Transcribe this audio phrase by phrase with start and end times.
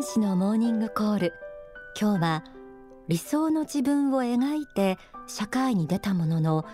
[0.00, 1.34] 天使のモーニングコール。
[2.00, 2.44] 今日は
[3.08, 6.64] 理想の自分を描いて社会に出たものの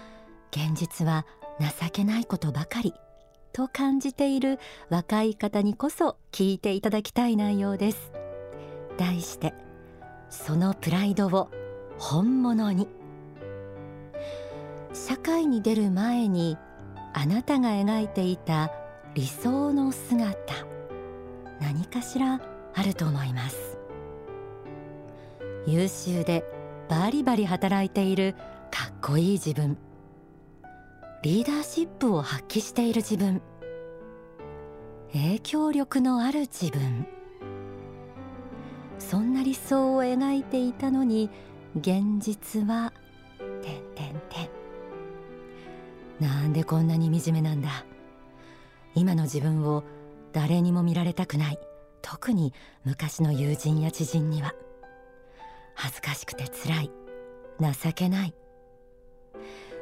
[0.53, 1.27] 現実は
[1.59, 2.95] 情けないことばかり
[3.53, 4.61] と感じている
[4.91, 8.13] 若い方にこそ聞いていただきたい内容です。
[8.97, 9.55] 題して
[10.31, 11.51] そのプライドを
[11.99, 12.87] 本物に。
[14.93, 16.57] 社会に出る前に
[17.13, 18.71] あなたが描いていた
[19.15, 20.37] 理想の姿。
[21.61, 22.41] 何かしら
[22.77, 23.79] あると思います。
[25.67, 26.45] 優秀で
[26.89, 28.35] バリバリ働いている
[28.71, 29.79] かっこいい自分。
[31.23, 33.41] リーダーシップを発揮している自分。
[35.13, 37.07] 影響力のある自分。
[38.99, 41.31] そんな理想を描いていたのに
[41.77, 42.93] 現実は
[43.63, 44.51] てんてんて
[46.21, 46.25] ん。
[46.25, 47.87] なんでこんなに惨めなんだ。
[48.95, 49.83] 今の自分を
[50.33, 51.59] 誰にも見られたくない。
[52.09, 52.55] 特に
[52.85, 54.55] 昔の友人や知人には。
[55.75, 56.91] 恥ずかしくてつらい。
[57.61, 58.35] 情けない。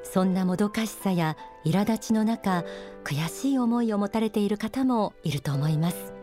[0.02, 1.36] そんなもどかしさや
[1.66, 2.64] 苛立ちの中
[3.04, 6.14] 悔しい思いを持たれている方もいると思います。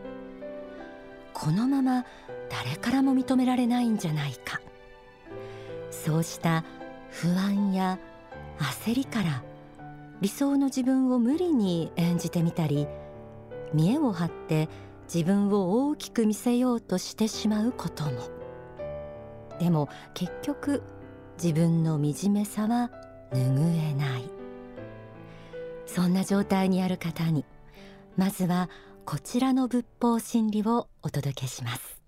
[1.34, 2.04] このまま
[2.50, 4.60] 誰からも認められないんじゃないか。
[5.92, 6.64] そうした
[7.10, 8.00] 不安や
[8.58, 9.44] 焦りから
[10.20, 12.88] 理想の自分を無理に演じてみたり
[13.72, 14.68] 見栄を張って
[15.12, 18.12] 自分を大きく見せようとしてしまうことも。
[19.58, 20.82] でも結局
[21.42, 22.90] 自分の惨めさは
[23.30, 24.30] 拭えない。
[25.84, 27.44] そんな状態にある方に
[28.16, 28.70] まずは
[29.04, 32.00] こちらの仏法真理をお届けします。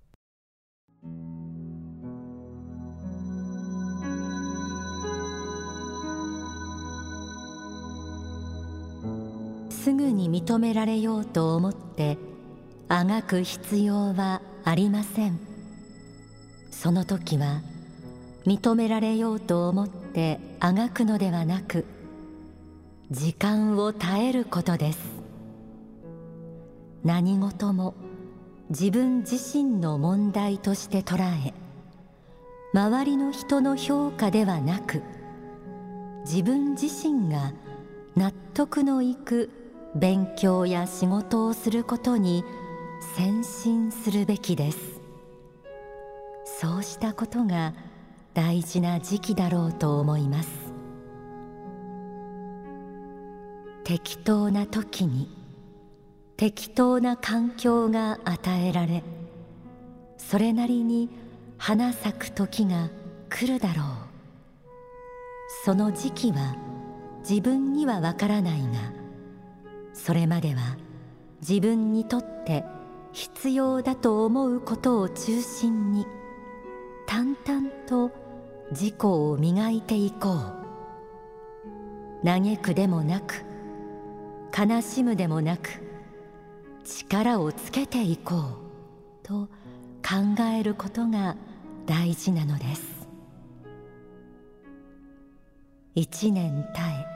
[9.68, 12.16] すぐに認められようと思って
[12.88, 15.38] あがく必要はありません。
[16.70, 17.62] その時は
[18.46, 21.86] 認められようと思ってあがくのではなく
[23.10, 24.98] 時間を耐えることです。
[27.04, 27.94] 何事も
[28.70, 31.52] 自分自身の問題として捉え
[32.72, 35.02] 周りの人の評価ではなく
[36.24, 37.52] 自分自身が
[38.16, 39.50] 納得のいく
[39.94, 42.42] 勉強や仕事をすることに
[43.12, 44.78] 先進するべきです。
[46.44, 47.74] そうしたことが
[48.32, 50.48] 大事な時期だろうと思います。
[53.84, 55.30] 適当な時に
[56.36, 59.04] 適当な環境が与えられ
[60.16, 61.10] それなりに
[61.58, 62.88] 花咲く時が
[63.28, 63.86] 来るだろう。
[65.64, 66.56] その時期は
[67.20, 68.92] 自分にはわからないが
[69.92, 70.76] それまでは
[71.46, 72.64] 自分にとって
[73.14, 76.04] 必要だと思うことを中心に
[77.06, 78.10] 淡々と
[78.72, 82.26] 自己を磨いていこう。
[82.26, 83.44] 嘆くでもなく
[84.56, 85.68] 悲しむでもなく
[86.82, 88.64] 力をつけていこう。
[89.22, 89.48] と
[90.02, 91.36] 考えることが
[91.86, 93.06] 大事なのです。
[95.94, 97.06] 一年耐え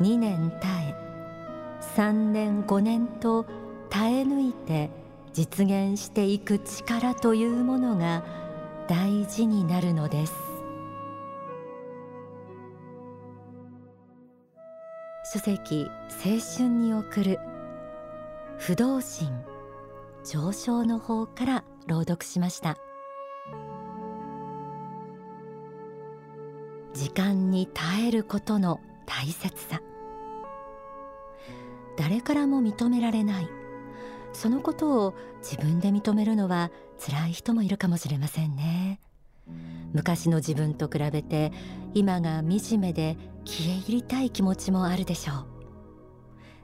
[0.00, 0.94] 二年耐え
[1.96, 3.46] 3年5年と
[3.90, 4.90] 耐え抜いて
[5.32, 8.24] 実現していく力というものが
[8.88, 10.34] 大事になるのです。
[15.32, 17.38] 書籍青春に送る
[18.56, 19.28] 不動心
[20.24, 22.76] 上昇の方から朗読しました。
[26.94, 29.80] 時間に耐えることの大切さ。
[31.96, 33.57] 誰からも認められない
[34.32, 39.00] そのことを自分で認めるのは辛い人もいるかもしれませんね。
[39.92, 41.52] 昔の自分と比べて
[41.94, 45.46] 今が惨めで消え入りたい気持ちもあるでしょう。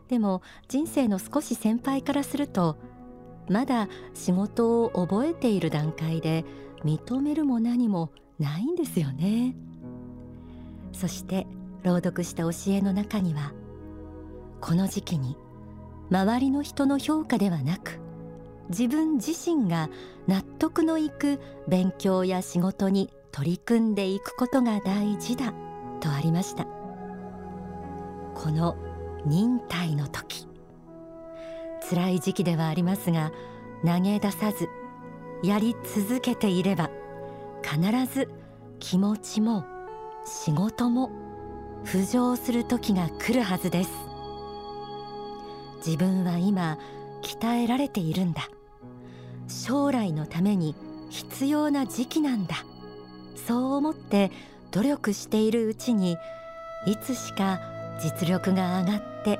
[0.09, 2.77] でも人生の少し先輩からすると
[3.49, 6.44] まだ仕事を覚えている段階で
[6.85, 9.55] 認めるも何もないんですよね。
[10.93, 11.47] そして
[11.83, 13.53] 朗読した教えの中には
[14.61, 15.37] この時期に
[16.14, 17.99] 周りの人の評価ではなく
[18.69, 19.90] 自分自身が
[20.28, 25.52] 納得のいく勉強や仕事に取り組んでいくことが大事だ
[25.99, 26.66] とありました。
[28.37, 28.76] この
[29.26, 30.46] 忍耐の時。
[31.90, 33.32] 辛い時期ではありますが
[33.84, 34.69] 投げ出さず
[35.43, 36.90] やり続けていれば
[37.62, 38.31] 必ず
[38.78, 39.64] 気持ちも
[40.25, 41.11] 仕事も
[41.84, 44.13] 浮上する時が来るはずです。
[45.85, 46.79] 自分は今
[47.23, 48.49] 鍛えられているんだ。
[49.49, 50.75] 将来のために
[51.11, 52.57] 必要な時期なんだ。
[53.47, 54.31] そう思って
[54.71, 56.17] 努力しているうちに
[56.87, 57.61] いつしか
[58.01, 59.39] 実力が上がって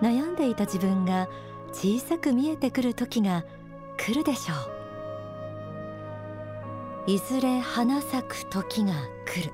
[0.00, 1.28] 悩んでいた自分が
[1.72, 3.44] 小さく見えてくる時が
[3.98, 4.78] 来るでしょう。
[7.10, 8.92] いずれ花咲く時が
[9.26, 9.52] 来る。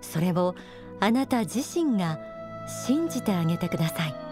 [0.00, 0.54] それを
[1.00, 2.18] あなた自身が
[2.86, 4.27] 信じてあげてください。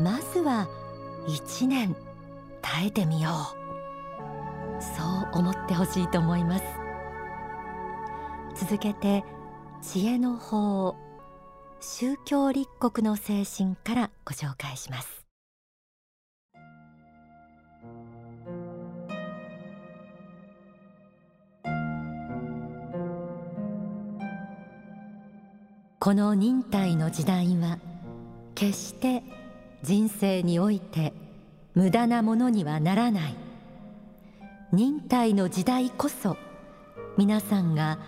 [0.00, 0.66] まずは
[1.28, 1.94] 一年
[2.62, 4.82] 耐えてみよう。
[4.82, 6.64] そう思ってほしいと思います。
[8.56, 9.22] 続けて
[9.82, 10.96] 知恵の法
[11.80, 15.26] 宗教立国の精神からご紹介します。
[25.98, 27.78] この忍耐の時代は
[28.54, 29.22] 決して
[29.82, 31.12] 人生において
[31.74, 33.36] 無駄なものにはならない。
[34.72, 36.36] 忍耐の時代こそ
[37.16, 37.98] 皆さんが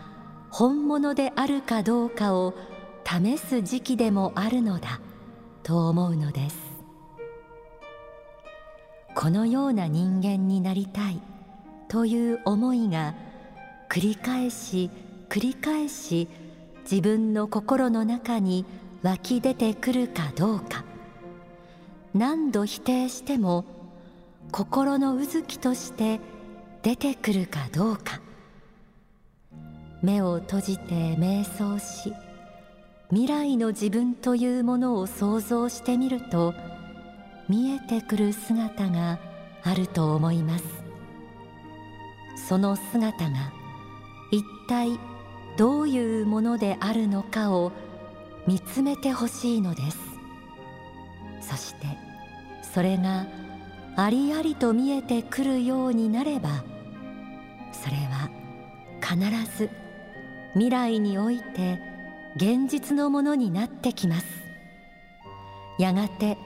[0.50, 2.54] 本物であるかどうかを
[3.04, 5.00] 試す時期でもあるのだ
[5.62, 6.56] と思うのです。
[9.14, 11.20] このような人間になりたい
[11.88, 13.14] という思いが
[13.88, 14.90] 繰り返し
[15.28, 16.28] 繰り返し
[16.90, 18.64] 自分の心の中に
[19.02, 20.81] 湧き出てくるかどうか。
[22.14, 23.64] 何度否定しても
[24.50, 26.20] 心のうずきとして
[26.82, 28.20] 出てくるかどうか。
[30.02, 32.12] 目を閉じて瞑想し
[33.10, 36.54] 未来の自分というものを想像してみると
[37.48, 39.20] 見えてくる姿が
[39.62, 40.64] あると思います。
[42.48, 43.52] その姿が
[44.32, 44.98] 一体
[45.56, 47.70] どういうものであるのかを
[48.46, 50.11] 見つめてほしいのです。
[51.42, 51.86] そして
[52.62, 53.26] それが
[53.96, 56.64] ありありと見えてくるようになれば
[57.72, 58.30] それは
[59.00, 59.18] 必
[59.58, 59.68] ず
[60.54, 61.78] 未来において
[62.36, 64.26] 現実のものになってきます。
[65.78, 66.38] やがて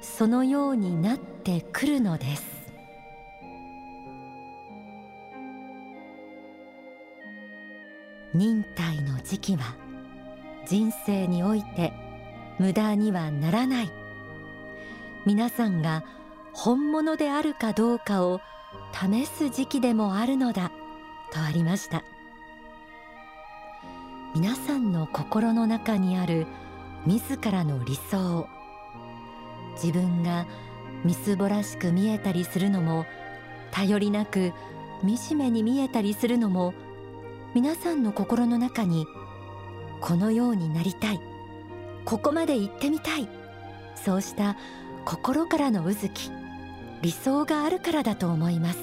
[0.00, 2.58] そのようになってくるのです。
[8.34, 9.74] 忍耐の時期は
[10.66, 11.92] 人生において
[12.58, 13.97] 無駄にはならない。
[15.26, 16.04] 皆さんが
[16.52, 18.40] 本物であるかどうかを
[18.92, 20.70] 試す時期でもあるのだ
[21.32, 22.02] とありました。
[24.34, 26.46] 皆さんの心の中にある
[27.06, 28.46] 自らの理想
[29.72, 30.46] 自分が
[31.02, 33.06] みすぼらしく見えたりするのも
[33.70, 34.52] 頼りなく
[35.02, 36.74] 惨めに見えたりするのも
[37.54, 39.06] 皆さんの心の中に
[40.00, 41.20] このようになりたい
[42.04, 43.28] ここまで行ってみたい
[43.96, 44.56] そうした
[45.04, 46.30] 心からのうずき
[47.02, 48.78] 理想があるからだと思います。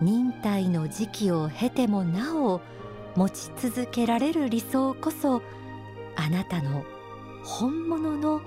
[0.00, 2.62] 忍耐の時期を経てもなお
[3.16, 5.42] 持ち続けられる理想こそ
[6.16, 6.84] あなたの
[7.44, 8.40] 本物の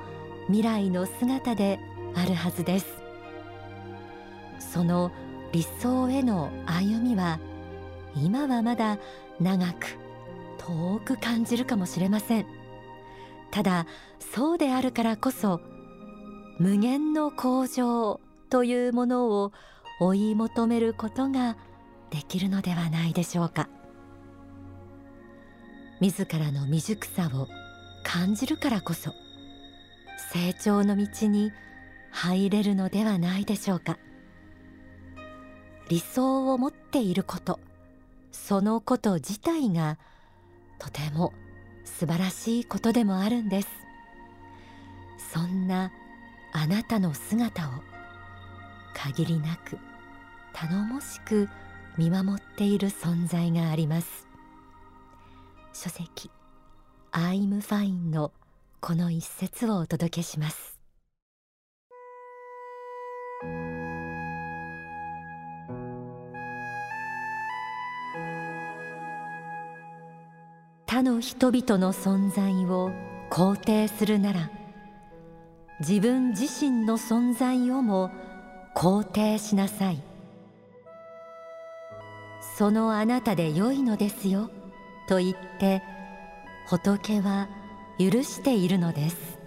[0.47, 1.79] 未来の姿で
[2.15, 3.03] あるはずです。
[4.59, 5.11] その
[5.51, 7.39] 理想への歩みは
[8.15, 8.97] 今はまだ
[9.39, 9.97] 長く
[10.57, 12.62] 遠く感じるかもしれません。
[13.53, 13.85] ただ
[14.19, 15.61] そうであるからこそ
[16.57, 18.19] 無限の向上
[18.49, 19.51] というものを
[19.99, 21.55] 追い求めることが
[22.09, 23.69] できるのではないでしょうか。
[26.01, 27.47] 自らの未熟さを
[28.03, 29.13] 感じるからこそ
[30.31, 31.51] 成長の道に
[32.09, 33.99] 入れるのではないでしょうか。
[35.89, 37.59] 理想を持っていること
[38.31, 39.99] そのこと自体が
[40.79, 41.33] とても
[41.85, 43.67] 素晴らしいことでもあるんです。
[45.33, 45.91] そんな
[46.51, 47.71] あなたの姿を
[48.93, 49.79] 限りなく
[50.53, 51.49] 頼もしく
[51.97, 54.27] 見守っている存在があります。
[55.73, 56.29] 書籍
[57.11, 58.31] アイムファインの
[58.79, 60.72] この一節をお届けします。
[70.93, 72.91] 他の人々の存在を
[73.31, 74.51] 肯定するなら
[75.79, 78.11] 自分自身の存在をも
[78.75, 80.03] 肯定しなさい。
[82.59, 84.51] そのあなたで良いのですよ
[85.07, 85.81] と言って
[86.67, 87.49] 仏は
[87.97, 89.39] 許しているのです。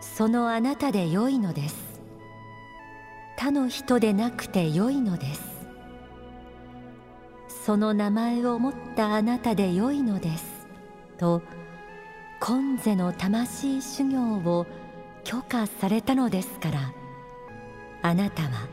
[0.00, 2.00] そのあなたで良いのです。
[3.36, 5.53] 他の人でなくて良いのです。
[7.64, 10.66] その名前を持ったあなたでよいのです。
[11.16, 11.40] と
[12.38, 14.66] 今世の魂修行を
[15.24, 16.92] 許可されたのですから
[18.02, 18.68] あなたは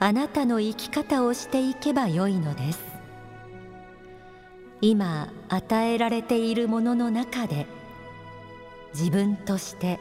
[0.00, 2.80] あなたの生き方をしていけばよいのです。
[4.80, 7.68] 今与えられているものの中で
[8.94, 10.00] 自分として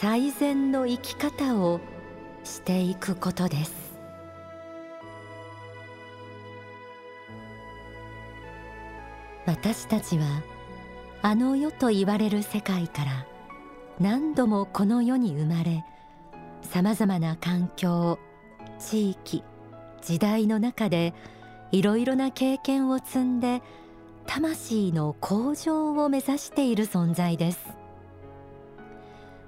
[0.00, 1.78] 最善の生き方を
[2.42, 3.85] していくことです。
[9.46, 10.42] 私たちは
[11.22, 13.26] あの世と言われる世界から
[14.00, 15.84] 何度もこの世に生まれ
[16.62, 18.18] さまざまな環境
[18.78, 19.42] 地域
[20.02, 21.14] 時代の中で
[21.72, 23.62] いろいろな経験を積んで
[24.26, 27.60] 魂の向上を目指している存在です。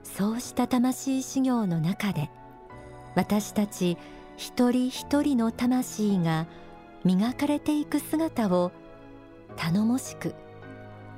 [0.04, 2.30] そうした魂修行の中で
[3.14, 3.96] 私たち
[4.36, 6.46] 一人一人の魂が
[7.04, 8.72] 磨かれていく姿を
[9.56, 10.34] 頼もしく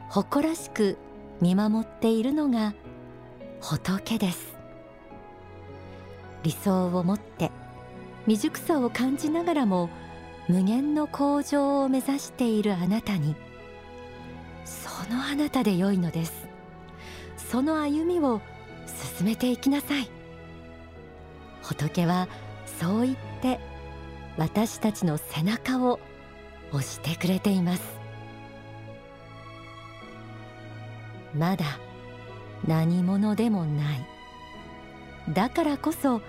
[0.08, 0.96] 誇らしく
[1.40, 2.74] 見守っているのが
[3.60, 4.56] 仏です。
[6.42, 7.50] 理想を持って
[8.24, 9.90] 未熟さを感じながらも
[10.48, 13.36] 無限の向上を目指しているあなたに
[14.64, 16.48] そのあなたで良いのです。
[17.36, 18.40] その歩みを
[19.18, 20.08] 進めていきなさい。
[21.62, 22.28] 仏は
[22.64, 23.60] そう言って
[24.36, 26.00] 私たちの背中を
[26.72, 27.99] 押してくれています。
[31.34, 31.64] まだ
[32.66, 34.06] 何者でもない。
[35.32, 36.20] だからこそ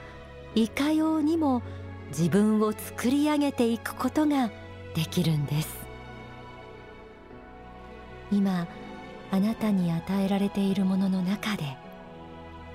[0.53, 1.63] いかようにも
[2.10, 4.50] 自分を作り上げていくことが
[4.93, 5.81] できるんです。
[8.31, 8.67] 今
[9.31, 11.63] あなたに与えられているものの中で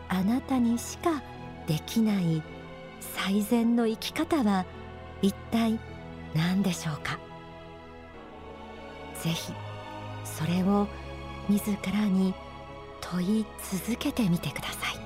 [0.08, 1.22] あなたにしか
[1.66, 2.42] できない
[3.00, 4.64] 最善の生き方は
[5.22, 5.78] 一体
[6.34, 7.18] 何でしょうか？
[9.22, 9.52] ぜひ
[10.24, 10.88] それを
[11.48, 12.34] 自らに
[13.00, 14.96] 問い続けてみてください。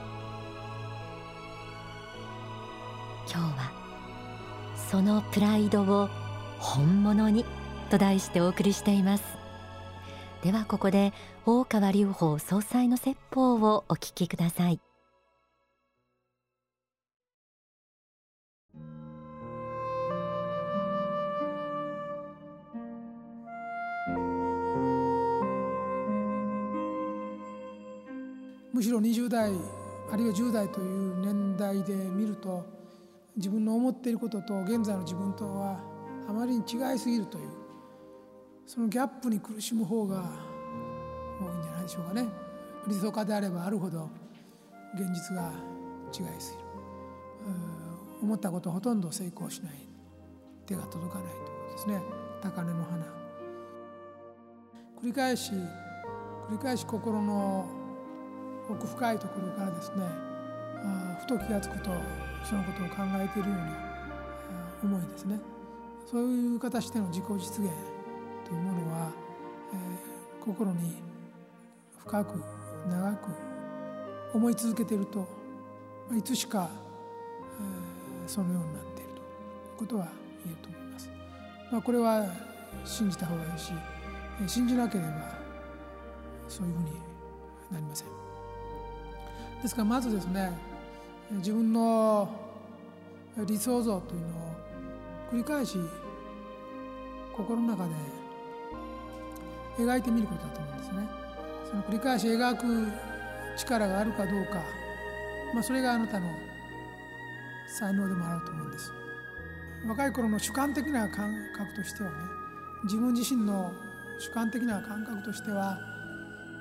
[3.32, 3.72] 今日は
[4.90, 6.08] そのプライドを
[6.58, 7.44] 本物に
[7.90, 9.24] と題してお送りしています。
[10.42, 11.12] ではここで
[11.44, 14.80] 大川隆法総裁の説法をお聞きください。
[28.80, 29.52] むしろ20代
[30.10, 32.64] あるいは10代という年代で見ると
[33.36, 35.78] 自分の思っていることと現在の自分とは
[36.26, 37.50] あまりに違いすぎるという
[38.64, 40.22] そのギャップに苦しむ方が
[41.38, 42.26] 多いんじゃないでしょうかね。
[42.88, 44.08] 理想家であればあるほど
[44.94, 45.52] 現実が
[46.14, 46.64] 違いすぎる。
[48.22, 49.72] 思ったことほとんど成功しない。
[50.64, 52.00] 手が届かないということですね。
[52.40, 53.04] 高嶺の花。
[55.02, 57.79] 繰り返し繰り返し心の
[58.72, 60.04] 奥深いところからですね
[61.20, 61.90] ふと気が付くと
[62.44, 63.90] そのことを考えているような
[64.82, 65.38] 思いですね
[66.06, 67.72] そういう形での自己実現
[68.44, 69.10] というものは、
[69.72, 70.96] えー、心に
[71.98, 72.42] 深く
[72.88, 73.28] 長く
[74.34, 75.26] 思い続けていると
[76.16, 76.68] いつしか、
[77.60, 80.08] えー、そのようになっているということは
[80.44, 81.10] 言えると思います。
[81.70, 82.26] まあ、これは
[82.84, 83.72] 信じた方がいいし
[84.46, 85.38] 信じなければ
[86.48, 86.86] そういうふうに
[87.70, 88.19] なりません。
[89.62, 90.52] ですからまずですね
[91.30, 92.28] 自分の
[93.46, 94.30] 理想像というのを
[95.32, 95.78] 繰り返し
[97.36, 97.90] 心の中で
[99.78, 101.08] 描いてみることだと思うんですね。
[101.70, 102.88] その繰り返し描く
[103.56, 104.62] 力があるかどうか、
[105.54, 106.26] まあ、それがあなたの
[107.78, 108.92] 才能でもあると思うんです。
[109.86, 112.16] 若い頃の主観的な感覚としてはね
[112.84, 113.72] 自分自身の
[114.18, 115.78] 主観的な感覚としては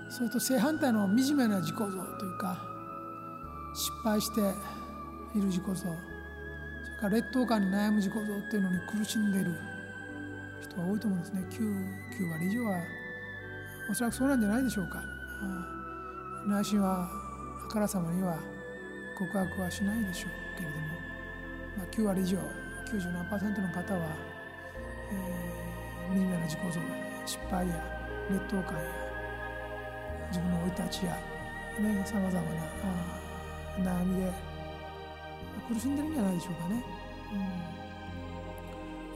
[0.09, 2.68] それと正反対の惨めな自己像というか
[3.73, 4.43] 失敗してい
[5.41, 5.97] る自己像それか
[7.03, 9.53] ら劣等感に悩む自己像っていうのに苦しんでいる
[10.61, 11.45] 人が多いと思うんですね。
[11.49, 12.77] 9, 9割以上は
[13.89, 15.01] おそらくそうなんじゃないでしょうか。
[16.47, 17.09] 内心は
[17.65, 18.37] あからさまには
[19.17, 20.87] 告白はしないでしょうけれども、
[21.77, 22.37] まあ、9割以上
[22.85, 23.99] 90何パーセントの方は、
[25.11, 26.79] えー、惨めな自己像
[27.25, 27.75] 失敗や
[28.31, 28.83] 劣等感や
[30.29, 31.17] 自分の生い立ちや
[32.05, 33.28] さまざまな
[33.81, 34.31] 悩みで
[35.67, 36.83] 苦しんでるんじゃないでしょうかね、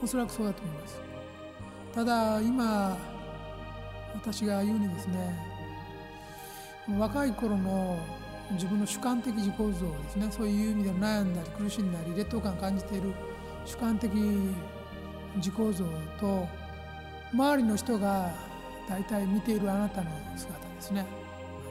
[0.02, 1.00] ん、おそらくそうだと思います。
[1.94, 2.96] ただ今
[4.14, 5.54] 私が言うにですね
[6.98, 7.98] 若い頃の
[8.52, 9.74] 自分の主観的自己像で
[10.10, 13.12] すねそういう意味で悩んだり苦しんだり劣等感を感じている
[13.64, 14.10] 主観的
[15.36, 15.84] 自己像
[16.20, 16.46] と
[17.32, 18.30] 周りの人が
[18.88, 21.06] 大体見ているあなたの姿ですね。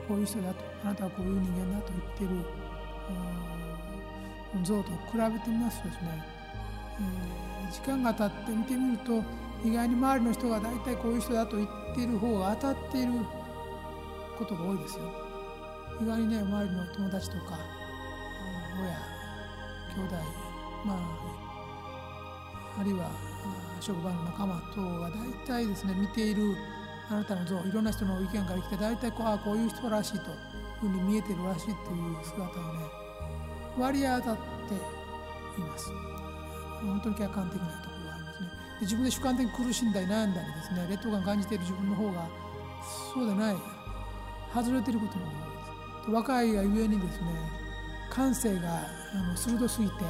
[0.07, 2.41] こういう人だとあなたはこういう人間だと言ってる
[4.63, 6.24] 像と比べてみますとですね、
[7.00, 9.24] えー、時間が経って見てみると
[9.65, 13.13] 意外に周りの人が大体こういう人だと言っている方が当たっている
[14.38, 15.03] ことが多いですよ。
[16.01, 17.60] 意外にね周りの友達とか
[19.95, 20.15] 親兄弟
[20.86, 23.12] まああるいは
[23.79, 26.55] 職場の仲間等が大体ですね見ている
[27.10, 27.83] あなたの像いろん。
[27.83, 30.31] な人の意見から来て大体こうあこういう人らしいと
[30.83, 31.75] ふうに見えてるらしいという
[32.23, 32.85] 姿をね
[33.77, 34.41] 割り当たって
[34.73, 35.91] います。
[36.81, 38.47] 本当に客観的なところがありますね。
[38.79, 42.27] で自分で主観的に苦しんだり悩んだりですね劣等感感じている自分の方が
[43.13, 43.55] そうでない
[44.53, 46.11] 外れていることの方が多いです。
[46.11, 47.27] 若いがゆえにですね
[48.09, 48.79] 感性が
[49.15, 50.03] あの鋭すぎて、え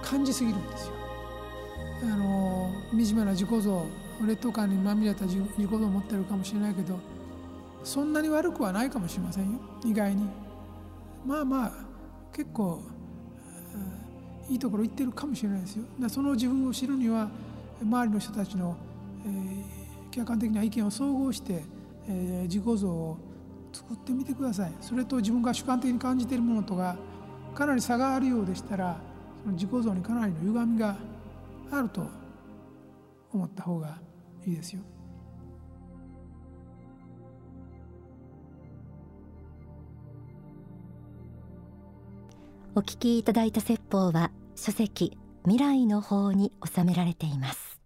[0.00, 0.92] ー、感じすぎるんですよ。
[2.02, 3.86] あの惨めな自己像
[4.26, 6.98] 劣等感にまみれた自己像を持ってるかもしれないけど
[7.86, 9.60] そんなに悪くはないかもしれませんよ。
[9.84, 10.28] 意外に。
[11.24, 11.72] まあまあ
[12.32, 12.80] 結構
[14.50, 15.84] いいところ行ってるかもしれないですよ。
[16.00, 17.30] だその自分を知るには
[17.80, 18.76] 周りの人たちの、
[19.24, 21.62] えー、客観的な意見を総合して、
[22.08, 23.18] えー、自己像を
[23.72, 24.72] 作ってみてください。
[24.80, 26.96] それと自分が主観的に感じているものとが
[27.54, 28.96] かなり差があるようでしたら
[29.42, 30.96] その自己像にかなりの歪みが
[31.70, 32.04] あると
[33.32, 33.96] 思った方が
[34.44, 34.80] いいですよ。
[42.78, 47.80] お聞きいただいた説法は書籍未来の方に収められています。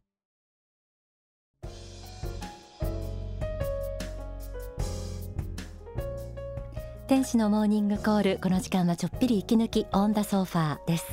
[7.06, 11.06] 天使のモーニングコールこの時間はちょっぴり息抜きオンダソファーです。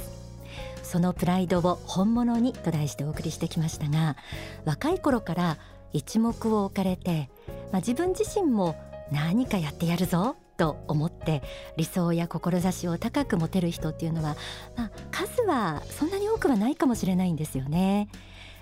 [0.81, 4.17] そのプライドを本物にと題してお送りしてきましたが
[4.65, 5.57] 若い頃から
[5.93, 7.29] 一目を置かれて、
[7.71, 8.75] まあ、自分自身も
[9.11, 11.43] 何かやってやるぞと思って
[11.77, 14.35] 理想や志を高く持てる人っていうのは、
[14.75, 18.09] まあ、数はそんなに多くはないかもしれないんですよね。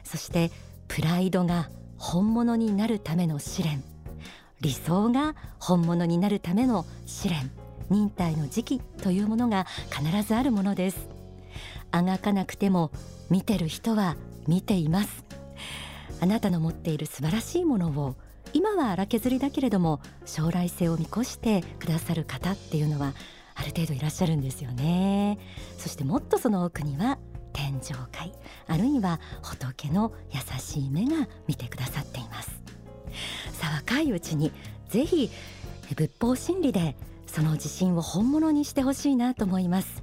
[0.03, 0.51] そして
[0.87, 3.83] プライドが本物になるための試練。
[4.61, 7.51] 理想が本物になるための試練。
[7.89, 11.07] 忍耐の時期というものが必ずあるものです。
[11.91, 12.91] あがかなくても
[13.29, 15.23] 見てる人は見ています。
[16.19, 18.15] あなたの持っている素晴らしいものを
[18.55, 23.13] 今は荒削りだけれども将来性を見越してくださる方っていうのは
[23.53, 25.37] ある程度いらっしゃるんですよね。
[25.77, 27.19] そしてもっとその奥には
[27.51, 28.31] 天上界
[28.67, 32.61] あるいは仏の優しい目が見てくださっています。
[33.51, 34.53] さあ若いうちに
[34.87, 35.29] ぜひ
[35.93, 36.95] 仏法真理で
[37.27, 40.01] その自信を本物にしてほしいなと思います。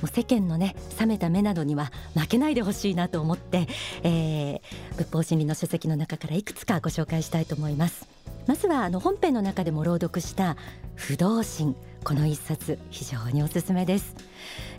[0.00, 3.66] もう世間のね冷めた目などには負けないでほしいなと思って、
[4.02, 8.06] えー、仏法真理の書籍の中からいくつかご紹介したいと思います。
[8.46, 10.56] まずはあの本編の中でも朗読した
[10.94, 11.74] 不動心。
[12.04, 14.14] この一冊非常におすすめです、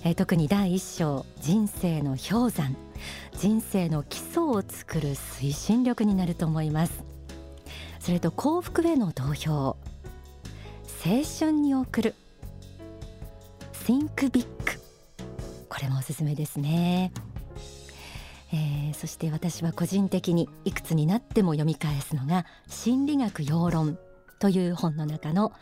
[0.06, 2.76] えー、特に第一章人生の氷山。
[3.38, 7.04] 人生の基礎を作る推進力になると思います。
[8.00, 9.76] それと幸福への同票。
[11.06, 12.16] 青春に送る。
[13.86, 14.46] Think Big
[15.78, 17.12] これもおすすめですね、
[18.52, 24.00] えー、そして私は個人的にいくつになっても読み返すのが心理学要論
[24.40, 25.54] という本の中の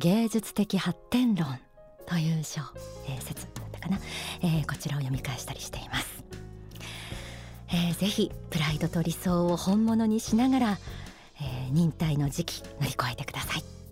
[0.00, 1.46] 芸術的発展論
[2.04, 2.62] という章、
[3.08, 4.00] えー、説だったかな、
[4.42, 6.24] えー、こちらを読み返したりしています、
[7.68, 10.78] えー、ぜひプライドと理想を本物にしながら、
[11.40, 13.83] えー、忍耐の時期乗り越えてください。